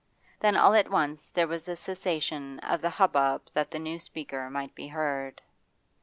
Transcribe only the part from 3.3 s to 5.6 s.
that the new speaker might be heard.